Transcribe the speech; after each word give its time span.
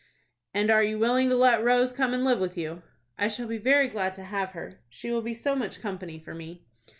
"And 0.51 0.71
are 0.71 0.81
you 0.83 0.97
willing 0.97 1.29
to 1.29 1.35
let 1.35 1.63
Rose 1.63 1.93
come 1.93 2.11
and 2.11 2.25
live 2.25 2.39
with 2.39 2.57
you?" 2.57 2.81
"I 3.19 3.27
shall 3.27 3.47
be 3.47 3.59
very 3.59 3.87
glad 3.87 4.15
to 4.15 4.23
have 4.23 4.53
her. 4.53 4.81
She 4.89 5.11
will 5.11 5.21
be 5.21 5.35
so 5.35 5.53
much 5.55 5.79
company 5.79 6.17
for 6.17 6.33
me." 6.33 6.65